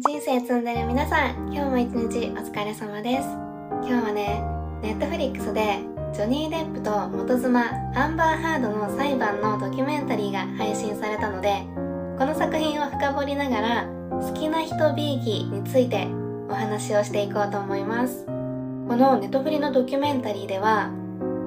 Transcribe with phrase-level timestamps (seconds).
[0.00, 3.26] 人生積んでる皆さん今日も一日お疲れ様です。
[3.82, 4.40] 今日はね
[4.80, 5.80] ネットフリックスで
[6.14, 7.64] ジョニー・デップと元妻
[7.96, 11.64] アンバー・ハードの裁判のドキュメンタリーが配信されたので
[12.16, 16.06] この作品を深掘りながら好きな人ビーキについて
[16.48, 18.24] お話をしていこうと思います。
[18.24, 18.32] こ
[18.94, 20.92] のネトフリのドキュメンタリーでは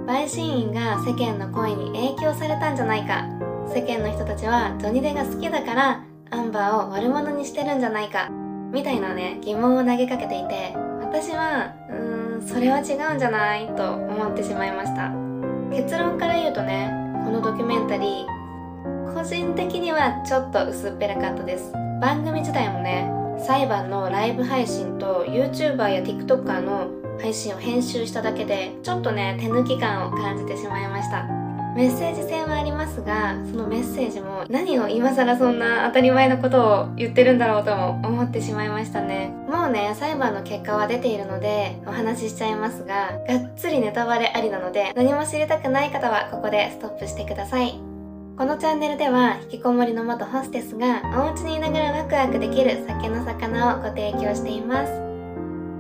[0.08, 3.24] 陪審員が世間の声に影響されたんじゃないか。
[3.74, 8.30] 世間の人たちはジョニデが好きだからアンバーを悪者にしてるんじゃないか。
[8.72, 15.12] みたいなね疑問を投げかけていて私はうーんそれは違うんじゃないと思ってしまいました。
[15.70, 16.92] 結論から言うとね
[17.23, 21.72] このドキュメンタリー個人的にはちょっと薄っぺらかったです。
[22.02, 23.12] 番組自体もね
[23.45, 31.41] 裁判のライブ配信と YouTuber や TikToker の配信を編集しただけでちょっとね手抜き感を感じてしまいました。
[31.75, 39.34] メッセージ性はありますがそのメッセージも何を今更そんな当たり前のことを言ってるんだろうとも思ってしまいましたね。
[39.49, 47.80] もうね裁判の結果は出ているのでお話ししちゃいますががっつりネタバレありなので何も知りたくない方はここでストップしてください。
[48.38, 55.11] このチャンネルでは引きこもりの元ホステスがお家にいながらワクワクできる酒の魚をご提供しています。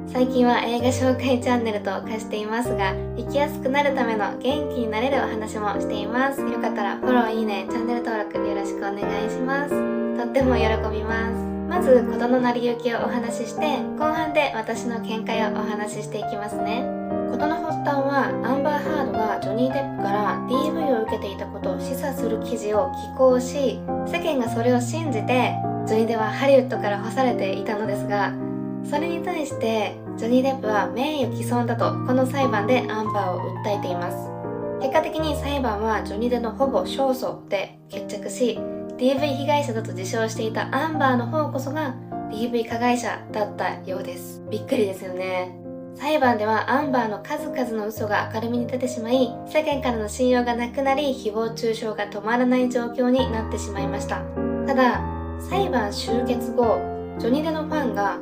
[0.07, 6.41] 最近は映画紹介チャンネルと化していますが生きやすくなるための元気になれるお話もしています。
[6.41, 9.69] よかったらフォローいいねチャンネル登録よろしくお願いします。
[10.17, 11.51] とっても喜びます。
[11.69, 16.83] まず事の成り行きをお話しして後半で私の見解をお話ししていきますね。
[17.31, 25.55] 事の発端はアンバー・ハードがジョニー・デップから DV を受けていたことを示唆する記事を寄稿し世間がそれを信じて
[25.87, 28.33] ジョニーではハリウッドから干されていたのですが
[28.89, 34.29] それに対してジョニー・デップは名誉毀損だとこの裁判でアンバーを訴えています。
[34.81, 38.59] 結果的に裁判はジョニー・デのほぼ勝訴で決着し
[38.97, 41.95] DV 被害者だと自称していたアンバーの方こそが
[42.31, 44.41] DV 加害者だったようです。
[44.49, 45.55] びっくりですよね。
[45.95, 54.21] 裁判ではアンバーの数々の嘘が明るみに出てしまい世間からの信用がなくなり誹謗中傷が止まらない状況になってしまいました。
[54.65, 55.01] ただ
[55.39, 56.79] 裁判終結後
[57.19, 58.17] ジョニー・デのファンが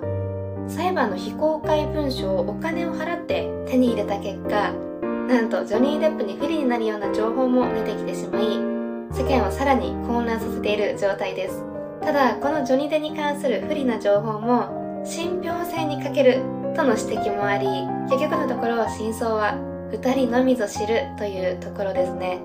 [0.69, 4.71] 裁判の非公開文書をお金を払って手に入れた結果
[5.27, 8.57] なんとジョニー・デップに不利になるような情報も出てきてしまい
[9.11, 11.63] 世間をさらに混乱させている状態です。
[12.01, 16.41] ただこのジョニー・デに関する不利な情報も信憑性に欠ける
[16.75, 17.67] との指摘もあり
[18.09, 19.53] 結局のところ真相は
[19.91, 22.41] 2人のみぞ知るというところですね。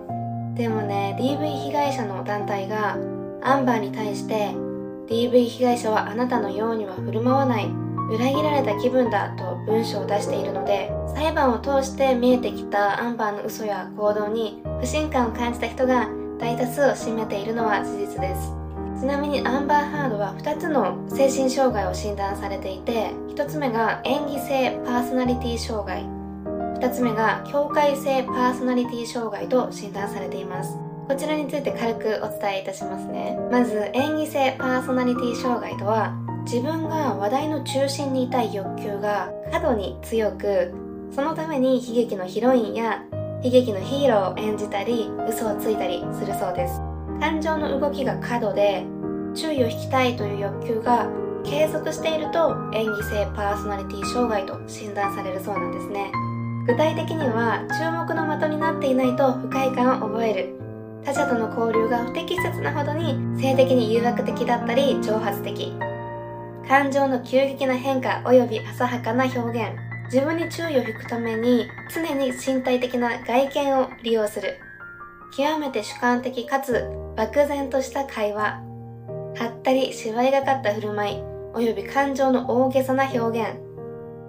[0.54, 2.96] でもね DV 被害者の団体が
[3.42, 4.50] アンバーに対して
[5.08, 7.83] DV 被害者はあなたのようには振る舞わない。
[8.10, 18.52] 裏切られた気分だと文章を出しているので裁判を通して見えてきたアンバーの嘘や行動に不信感を感じた人が大多数を占めているのは事実です。
[19.00, 26.02] ちなみにアンバー・ハードは2つの精神障害を診断されていて1つ目が演技性パーソナリティ障害
[26.80, 30.78] 2つ目が境界性パーソナリティ障害と診断されています。
[31.08, 33.38] こちらについて軽くお伝えいたしますね。
[33.50, 36.14] まず演技性パーソナリティ障害とは
[36.44, 40.72] 自分が話題の中心にいたい欲求が過度に強く
[41.10, 43.02] そのために悲劇のヒロインや
[43.42, 46.80] 悲劇のヒーローを演じたり嘘をついたりするそうです。
[47.20, 48.84] 感情の動きが過度で
[49.34, 51.08] 注意を引きたいという欲求が
[51.44, 56.10] 継続していると演技性パーソナリティ障害と診断されるそうなんですね。
[56.66, 60.54] 具体的には注目の的になっていないと不快感を覚える。
[61.04, 65.72] 他者との交流が不適切なほどに性的に誘惑的だったり挑発的。
[66.68, 69.78] 感情の急激な変化及び浅はかな表現。
[70.12, 74.58] 自分に注意を引くために常に身体的な外見を利用する。
[75.36, 78.62] 極めて主観的かつ漠然とした会話。
[79.36, 81.22] はったり芝居がかった振る舞い
[81.54, 83.58] 及び感情の大げさな表現。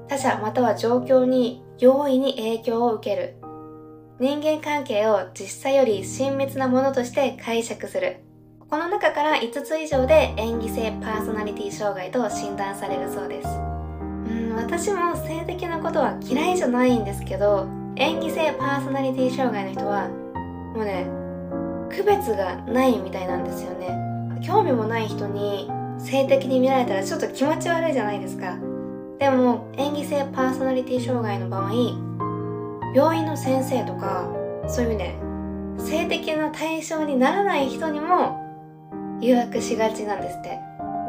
[0.07, 3.35] 他者または状況に容易に影響を受ける。
[4.19, 8.24] 人間関係を実際より親密なものとして解釈する。
[8.69, 13.47] この中から5つ以上で演技性パーソナリティ障害と診断されるそうです。
[13.47, 20.07] うん私も性的なことは嫌いじゃないんですけど演技性パーソナリティ障害の人は
[20.75, 21.05] もうね
[21.95, 23.89] 区別がないみたいなんですよね。
[24.41, 25.69] 興味もない人に
[25.99, 28.57] 性的に見られたらちょっと気持ち悪いじゃないですか。
[29.19, 31.71] でも演技性パーソナリティ障害の場合
[32.95, 34.27] 病院の先生とか
[34.67, 35.15] そういう意味ね
[35.77, 38.44] 性的な対象にならない人にも
[39.21, 40.59] 誘惑しがちなんですって。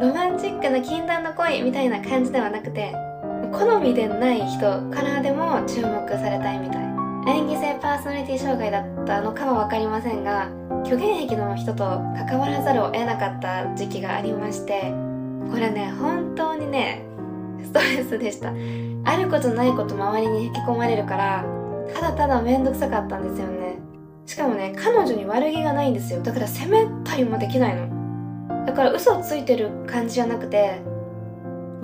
[0.01, 2.95] ロマンチックな禁断の恋みたいな感じではなくて
[3.51, 4.61] 好みでない人
[4.91, 6.83] からでも注目されたいみたい。
[7.29, 10.51] 演技性パーソナリティ障害だったのかは分かりませんが
[10.85, 11.85] 虚言癖の人と
[12.29, 14.93] 関わらざるを得なかった時期がありまして
[15.51, 17.03] これね本当にね
[17.65, 18.53] ストレスでした。
[19.05, 21.45] あることないこと周りに引き込まれるから
[21.95, 23.79] ただただ面倒くさかったんですよね。
[24.27, 26.21] しかもね彼女に悪気がないんですよ。
[26.23, 27.96] だから責めたりもできないの。
[28.67, 30.81] だから嘘をついてる感じじゃなくて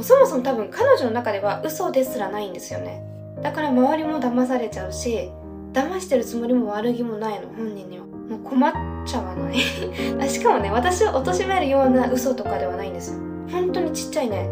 [0.01, 3.05] そもそも多分彼女の中では嘘ですらないんですよね。
[3.43, 5.31] だから周りも騙されちゃうし
[5.73, 8.07] 騙してるつもりも悪気もないの本人には。
[8.07, 8.73] もう困っ
[9.05, 9.59] ちゃわない。
[10.29, 13.21] しかもね私を貶めるような嘘とかではないんですよ。
[13.51, 14.49] 本当にちっちゃいね。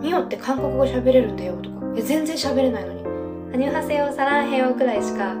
[0.00, 1.74] ミオって韓国語喋れるんだよとか。
[2.02, 3.04] 全然喋れないのに
[3.54, 5.36] アニュハセヨサランヘヨくらいしか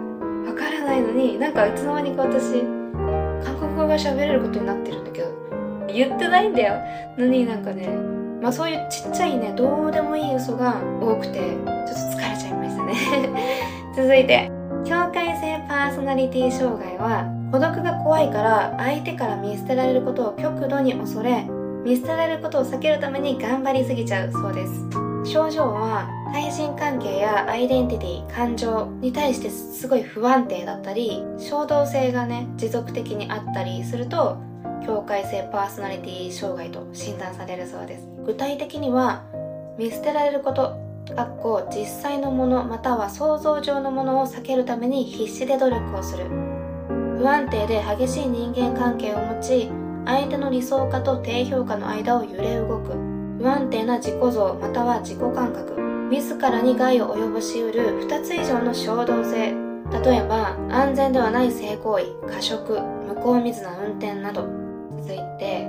[0.46, 2.62] わからないのになんかいつの間にか私
[3.44, 5.43] 韓国語が喋れることになってるんだけど
[5.92, 6.74] 言ってないんだよ。
[7.16, 7.88] のになんかね
[8.40, 12.94] まあそういうちっちゃいねどうでもいい嘘が多くてちょっと疲れちゃいましたね。
[13.96, 14.50] 続いて
[14.84, 21.46] 境界性パーソナリティ障害は孤独が怖いから相手から見捨てられることを極度に恐れ
[21.84, 25.04] 見捨てられることを避けるために頑張りすぎちゃうそうです。
[25.24, 34.36] 症状は対人関係やアイデンティティ感情に対してすごい不安定だったり衝動性がね持続的にあったりすると
[34.86, 38.08] 境界性パーソナリティ障害と診断されるそうです。
[38.24, 39.22] 具体的には
[39.78, 40.76] 見捨てられること
[41.14, 46.26] かっこ実際のものまたは想像上のものを避けるために必死で努力をする。
[47.18, 49.70] 不安定で激しい人間関係を持ち
[50.04, 52.92] 相手の理想化と低評価の間を揺れ動く。
[53.38, 55.80] 不安定な自己像または自己感覚。
[56.10, 58.02] 自らに害を及ぼしうる。
[58.06, 59.54] 2つ以上の衝動性。
[60.02, 64.63] 例えば安全ではない性行為過食向こう水な運転など。
[65.04, 65.68] 続いて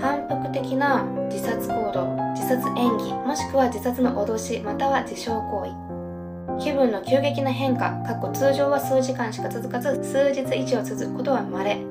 [0.00, 6.62] 反復的な自殺行動自殺演技もしくは自殺の脅しまたは自傷行為。
[6.62, 11.86] 気分の急激な変化過去通常は数時間しか続かず数日以上続くことは稀。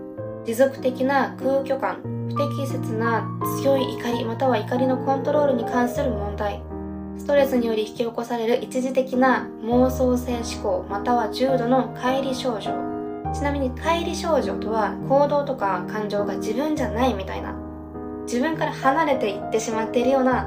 [0.46, 3.26] 持続的な空虚感不適切な
[3.62, 6.62] 強い怒りまたは怒りのコントロールに関する問題。
[7.18, 12.91] ストレスにより引き起こされる一時的な妄想性思考または重度の乖離症状。
[13.34, 17.56] ちなみに乖離症状とは行動とか感情が自分じゃないみたいな
[18.24, 20.44] 自分から離れていってしまっているような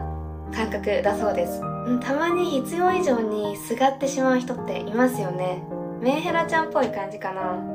[0.52, 1.60] 感覚だそうです。
[2.00, 5.62] たまに必要以上にすがってしまう人っていますよね。
[6.00, 7.74] メンヘラちゃんっぽい感じかな。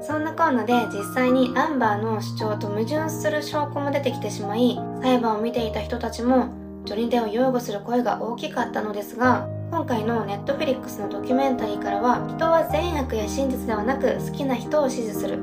[0.00, 6.48] そんなこんなで実際にアンバーの主張と矛盾する証拠も出てきてしまい裁判を見ていた人たちも
[6.84, 15.38] ジョニー・デを擁護する声が大きかったのですが今回のネットフリックスのドキュメンタリーからは人は善悪や真実ではなく好きな人を支持する。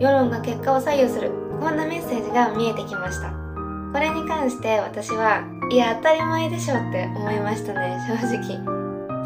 [0.00, 1.30] 世論が結果を左右する。
[1.60, 3.30] こんなメッセージが見えてきました。
[3.92, 7.98] これに関して私はいや当たり前でしょって思いましたね。
[8.08, 8.58] 正直。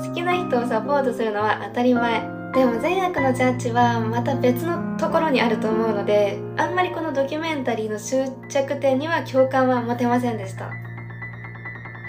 [0.04, 2.22] 好きな人をサポートするのは当たり前。
[2.52, 10.70] でも善悪のジャッジはまた別のところにあると思うのであんまりこのドキュメンタリーの終着点には共感は持てませんでした。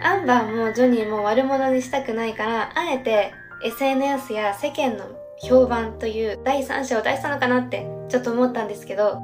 [0.05, 5.05] アンバーもジョニーも悪者にしたくないからあえて SNS や世間の
[5.41, 9.19] 評判という第三者を出したのかなってちょっと思ったんですけど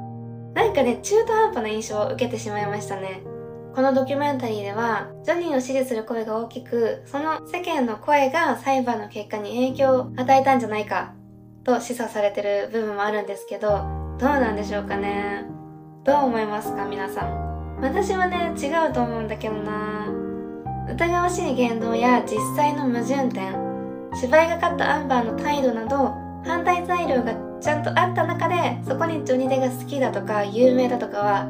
[0.54, 3.22] なんかね中途半端な印象を受けてしまいましたね。
[3.76, 11.14] このドキュメンタリーではジョニーを支持する声が大きくその世間の声が裁判の結果に影響を与えたんじゃないか
[11.64, 15.46] と示唆されてる部分もあるんですけどどうなんでしょうかね。
[16.04, 17.78] どう思いますか皆さん。
[17.80, 20.21] 私はね違うと思うんだけどな。
[20.92, 23.56] 疑わしい言動や実際の矛盾点
[24.14, 26.12] 芝居がかったアンバーの態度など
[26.44, 31.46] 反対材料がちゃんとあった中でそこにジョニデが好きだとか有名だとかは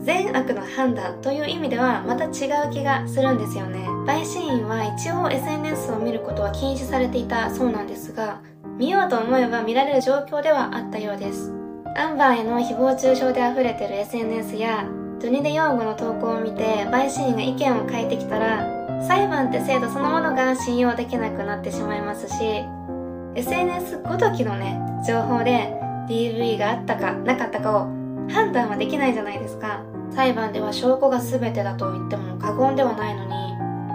[0.00, 3.86] 善悪の判断という意味ではまた違う気がするんですよね。
[4.04, 8.40] 陪審員は一応 SNS を見ることは禁止されていたそうなんですが
[8.78, 11.52] 見ようと思えば見られる状況ではあったようです。
[11.96, 14.88] アンバーへの誹謗中傷で溢れてる SNS や
[15.22, 18.66] ジョニデ用語の投稿を見て陪審員が意見を変えてきたら
[19.06, 22.34] 裁判って制度そのものが信用できなくなってしまいますし
[23.36, 27.84] SNS ごときのね情報で DV があったかなかったかを
[28.32, 29.84] 判断はできないじゃないですか。
[30.10, 33.30] 裁判では証拠が全てだと言っても過言ではないのに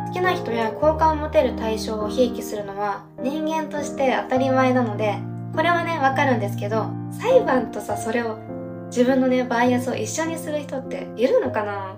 [0.07, 5.15] 好きな人や好感を持てる対象をひいきするのは人間として当たり前なので
[5.53, 8.39] これはねわかるんですけど裁判とさそれを
[8.87, 11.97] 自分のねバイアスを一緒にする人っているのかな？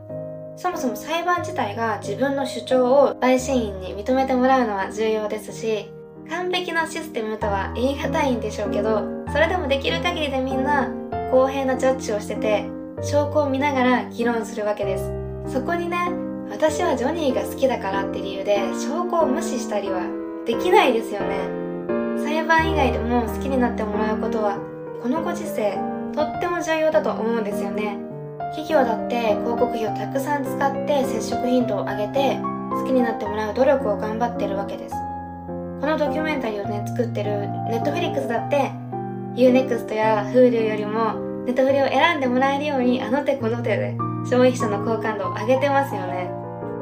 [0.58, 5.90] そもそも裁判自体が自分の主張を陪審員に認めてもらうのは重要ですし
[6.30, 10.92] 完璧なシステムとは言い難いんでしょうけどそれでもできる限りでみんな
[11.32, 12.66] 公平なジャッジをしてて
[13.02, 15.12] 証拠を見ながら議論するわけです。
[15.48, 15.98] そこにね
[16.52, 20.02] 私はジョニーが好きだからって理由で証拠を無視したりは
[20.46, 21.38] できないですよね。
[22.18, 24.58] 裁判以外でも好きになってもらうことは
[25.02, 25.78] このご時世
[26.14, 27.98] とっても重要だと思うんですよね。
[28.56, 32.40] 企業だって広告費をたくさん使って接触頻度を上げて
[32.72, 34.96] 好きになってもらう努力を頑張ってるわけです。
[35.80, 38.72] このドキュメンタリーをね作ってるネットフリックスだって
[39.36, 41.14] UNEXT や Hulu よりも
[41.46, 46.30] ネットフリを選んでもらえるようにあの手この手で消費者の好感度を上げてますよね。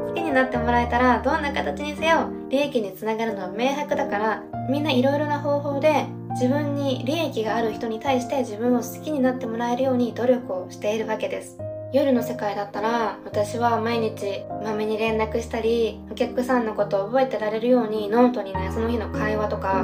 [0.07, 6.07] 好きになってもらえたらどんな形にせよ利益につながるのは明白だからみんないろいろな方法で
[6.39, 11.57] 自分に利益がある人に対して自分を好きになってもらえるように努力をしているわけです。
[11.91, 19.83] 夜の世界だったら私は毎日まめに連絡したりお客さんのことを覚えてられるようにノートにねその日の会話とか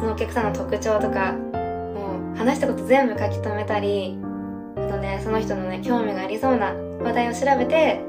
[0.00, 4.16] そのお客さんの特徴とかもう話したこと全部書き留めたり
[4.76, 6.72] あとねその人のね興味がありそうな
[7.02, 8.00] 話題を調べて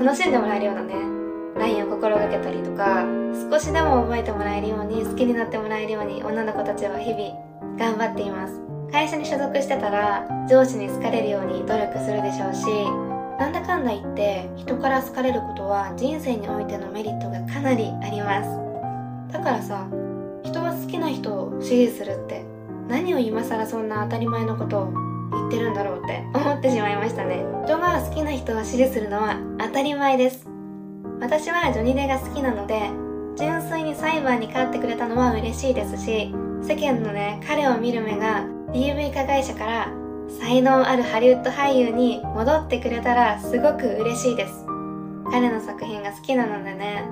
[0.00, 1.21] 楽しんでもらえるようなね
[1.62, 3.06] LINE を心がけたりとか
[3.50, 8.60] 少しでも覚えてもらえるように好きになってもらえるように女の子たちは日々頑張っています。
[8.90, 12.66] 会社に所属してたら上司に好かれるように努力するでしょうし
[13.38, 19.32] なんだかんだ言って人から好かれることは人生においてのメリットがかなりあります。
[19.32, 19.86] だからさ
[20.42, 22.44] 人は好きな人を支持するって
[22.88, 24.92] 何を今更そんな当たり前のことを
[25.30, 27.44] 言ってるんだろうって思ってしまいましたね。
[27.64, 30.51] 人が好きな人を支持するのは当たり前です。
[31.22, 32.90] 私はジョニーデが好きなので
[33.36, 39.88] 純粋に裁判に勝ってくれたのは嬉しいですし世間のね彼を見る目が DV 加害者から
[40.40, 44.64] 才能あるハリウッド俳優に戻ってくれたらすごく嬉しいです。
[45.30, 47.04] 彼の作品が好きなのでね。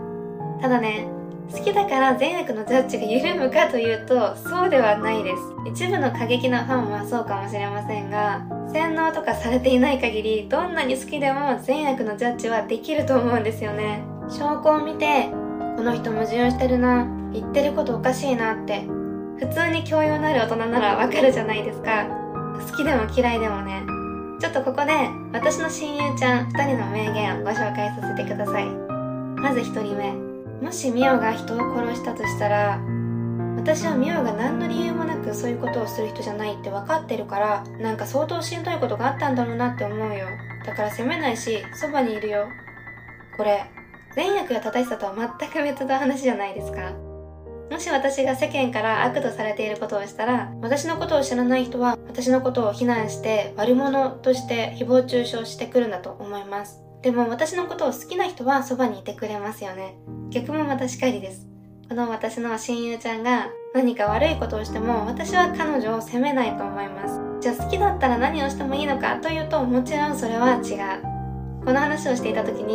[0.60, 1.06] ただね
[1.52, 5.36] 好きだから善悪のジャッジが緩むかというとそうではないです。
[5.66, 8.42] 一部の過激なファンはそうかもしれませんが
[8.72, 14.02] 洗脳とかされていない限りどんなに好きでも善悪のジャッジはできると思うんですよね。
[14.28, 15.28] 証拠を見て
[15.76, 18.82] この人矛盾してるな言ってることおかしいなって
[19.38, 22.06] 普通に教養のある大人ならわかるじゃないですか。
[22.70, 23.82] 好きでも嫌いでもね。
[24.40, 24.92] ちょっとここで
[25.32, 28.66] 私の親友ちゃん2人の名言をご紹介させてください。
[29.36, 30.29] まず1人目。
[30.60, 32.80] もしミオが人を殺したとしたら
[33.56, 40.26] 私はミオが何の理由もなくそういうことをする人じゃないって分かってるからなんか相当しんどいことがあったんだろうなって思うよ
[40.66, 42.46] だから責めないしそばにいるよ
[43.36, 43.64] これ
[44.14, 46.92] 善悪や正しさとは全く別の話じゃないですか
[47.70, 56.82] もし私が世間から悪とされていることをしたら、私のことを知らない人は、私のことを非難して悪者として誹謗中傷してくるんだと思います。
[57.02, 59.94] でも私のことを好きな人はそばにいてくれますよね。
[60.30, 61.46] 逆もまたしかりです。
[61.88, 67.20] この私の親友ちゃんが何か悪いことをしても私は彼女を責めないと思います。
[67.40, 71.64] じゃあ好きだったら何をしてもいいのかというともちろんそれは違う。
[71.64, 72.74] この話をしていた時に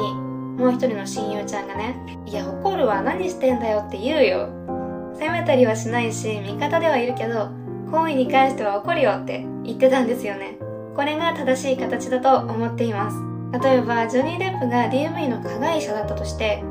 [0.57, 1.95] もう一人の親友ちゃんがね、
[2.25, 4.65] いや怒るわ何してんだよって言うよ。
[5.17, 7.49] 責めたりはしないし味方ではいるけど
[7.91, 10.57] 行為に関しては怒るよって言ってたんですよね
[10.95, 13.17] これが正しい形だと思っています
[13.63, 16.63] 例えばジョニー・デップが DMV の加害者だったとして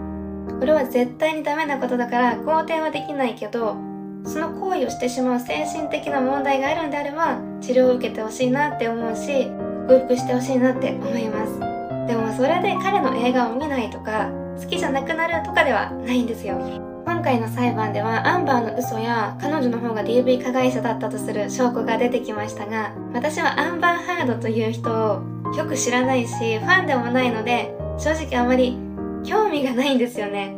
[0.58, 3.76] これは絶対にダメなことだから肯定はできないけど
[4.24, 9.46] その行為をしてしまう精神的な問題があるんであれば治療を受けてほしいなって思うし
[9.88, 11.60] 克服してほしいなって思います。
[12.06, 16.58] でもそれで彼の映画を見ないとか好きじゃなくなるとかではないんですよ。
[17.04, 25.22] 今回の裁判ではアンバーの嘘や彼女の方が DV 加害者だったとする証拠が出てきましたが私はアンバーハードという人を
[25.54, 28.78] よく知らないしファンでもないので正直あまり
[29.24, 30.54] 興味がないんですよね。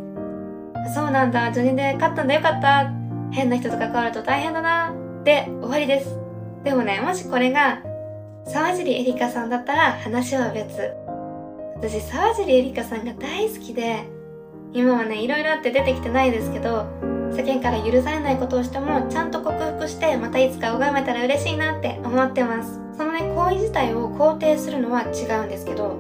[0.95, 1.51] そうなんだ。
[1.53, 2.35] ジョニーで勝ったんだ。
[2.35, 2.91] よかった。
[3.33, 4.95] 変な人と関わると大変だな。
[5.25, 6.17] で終わりです。
[6.65, 7.83] でもねもしこれが
[8.45, 10.95] 沢尻エリカさんだったら話は別。
[11.77, 14.05] 私沢尻エリカさんが大好きで
[14.73, 16.87] 今はねいろいろあって出てきてないですけど
[17.33, 22.81] 世間から許されないことをしてもちゃんと克服してまたいつか拝めたら嬉しいなって思ってます。
[22.97, 25.99] そのね行為自体を肯定するのは違うんですけど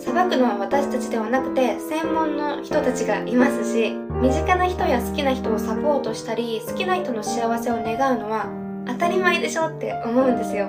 [0.00, 3.92] 裁くのは私たちではなくて専門の人たちがいますし
[4.22, 8.48] 身近な人や好きな人をサポートしたり好きな人の幸せを願うのは
[8.86, 10.68] 当たり前でしょって思うんですよ。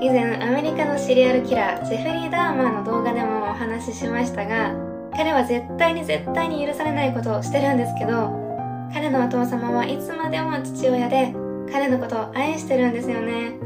[0.00, 4.72] 以前アメリカのシリアルキラージェフリー・ダーマーの動画でもお話ししましたが
[5.14, 8.30] 彼は絶対に絶対に許されないことをしてるんですけど
[8.94, 11.34] 彼のお父様はいつまでも父親で
[11.70, 13.58] 彼のことを愛してるんですよね。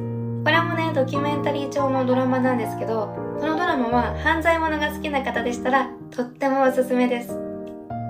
[0.45, 7.37] これもねドキュメンタリー調のドラマなんですけどこのドラマは犯罪者が好きな方でしたらとってもおすすめです。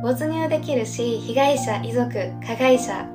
[0.02, 2.12] 没入できるし被害者遺族
[2.46, 3.08] 加害者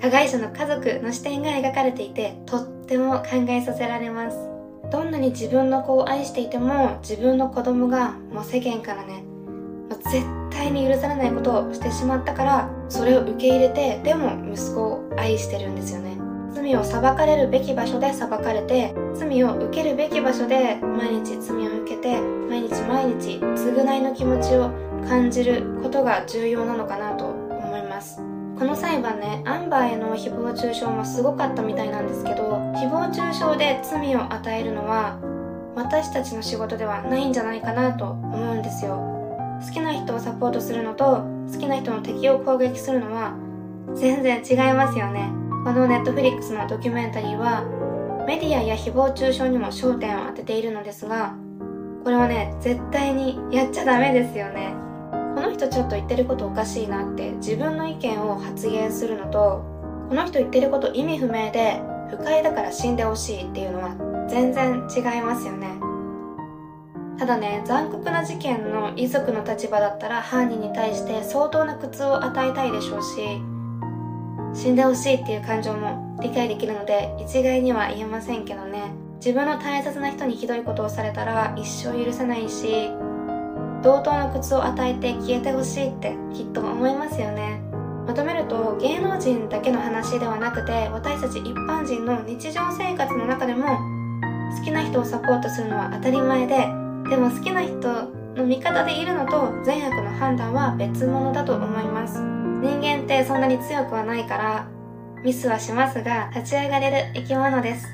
[0.00, 4.36] 加害者の家族の視点が描かれていてとっても考えさせられます。
[4.90, 9.22] どんなに自分の子を愛していても自分の子供がもう世間からね
[9.90, 16.27] もう絶対に許されないことをしてしまったからそれを受け入れてでも息子を愛してるんですよね。
[16.52, 24.70] 罪を裁かれるべき場所で裁かれて罪を受けるべき場所で毎日罪を受けて毎日毎日償いの気持ちを
[25.06, 28.20] 感じることが重要なのかなと思います。
[28.58, 32.42] この裁判ねアンバーへの誹謗中傷もすごかったみたいなんですけど
[32.74, 35.20] 誹謗中傷で罪を与えるのは
[35.76, 38.96] 私たちの仕事ではないんじゃないかなと思うんですよ。
[39.64, 43.34] 好きな人をサポートするのと好きな人の敵を攻撃するのは
[43.94, 45.30] 全然違いますよね。
[45.68, 47.62] このネットフリックスのドキュメンタリーは
[48.26, 51.34] メディアや誹謗中傷にも焦点を当てているのですが
[52.04, 54.74] これはね絶対にやっちゃダメですよね。
[55.34, 59.62] この人ちょっと言ってることおかしいなって自分の意見を発言するのと
[60.08, 65.78] この人言ってること意味不明で不快だから死んでほしいっていうのは全然違いますよね。
[67.18, 73.57] ただね残酷な事件の遺族の立場だったら犯人に対して相当な苦痛を与えたいでしょうし
[74.54, 78.92] 死んでほしいっていう感情も理解できるので一概には言えませんけどね。
[79.18, 82.88] 自分の大切な人にひどいことをされたら一生許せないし
[83.82, 87.60] 同等の苦痛を与えて消えてほしいってきっと思いますよね。
[88.06, 93.66] まとめると芸能人だけの話ではなくて私たち一般人の日常生活の中でも
[94.56, 96.56] 好きな人をサポートするのは当たり前で
[97.10, 97.76] でも好きな人
[98.34, 102.37] の味方でいるのと善悪の判断は別物だと思います。
[102.60, 104.68] 人間ってそんなに強くはないから
[105.22, 107.86] ミスはしますが立ち上がれる生き物です。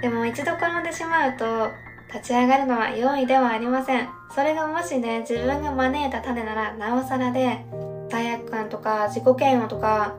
[0.00, 1.68] でも一度転んでしまうと
[2.12, 4.08] 立ち上がるのは容易ではありません。
[4.34, 7.64] それがもしね自分が招いた種ならなおさらで
[8.10, 10.16] 罪悪感とか自己嫌悪とか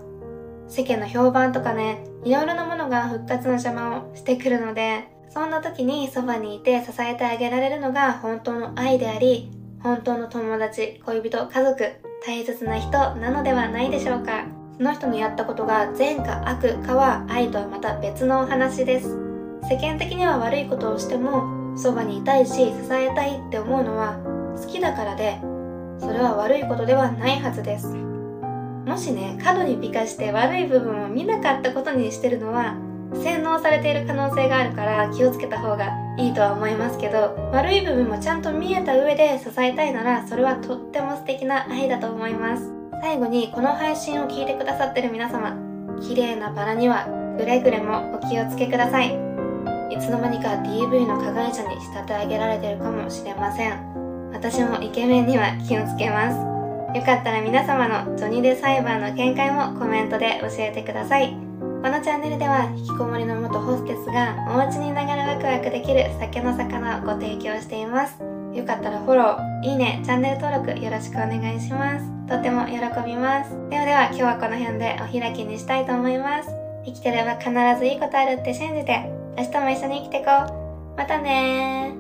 [0.68, 9.52] 世間の評判とかねいろいろなものが復活の邪魔をしてくるのでそんな時にそばにいて支えてあげられるのが本当の愛であり、
[9.82, 14.46] 本当の友達、恋人、家族、大切な人なのではないでしょうか。
[14.78, 19.18] その人のやったことが善か悪かは愛とはまた別のお話です。
[19.70, 24.20] 世間的には悪いことをしても、そばにいたいし支えたいって思うのは
[24.58, 25.40] 好きだからで、
[26.00, 27.88] それは悪いことではないはずです。
[27.88, 32.76] もしね、過度に美化して悪い部分を見なかったことにしてるのは
[33.14, 42.72] 洗脳されている可能性があるから気をつけた方がいいとは思いますけど悪い部分もちゃんと見えた上で支えたいならそれはとっても素敵な愛だと思います。
[43.02, 45.56] 最後にこの配信を聞いてくださってる皆様
[46.02, 49.08] 綺麗なバラにはくれぐれもお気をつけください。
[49.90, 54.30] いつの間にか DV の加害者に仕立て上げられてるかもしれません。
[54.34, 56.38] 私もイケメンには気をつけます。
[56.98, 61.49] よかったら皆様のジョニーデ裁判の見解もコメントで教えてください。
[61.82, 68.20] このチャンネルでは引きこもりの元ホステスがお家にいながらワクワクできる酒の魚をご提供しています。
[68.54, 72.06] よかったらフォロー、いいね、チャンネル登録よろしくお願いします。
[72.28, 73.52] とても喜びます。
[73.70, 76.50] ではでは今日はこの辺でお開きにしたいと思います。
[76.86, 80.32] 生きてれば必ずいいことあるって信じて明日も一緒に生きてこ
[80.96, 80.98] う。
[80.98, 81.99] またね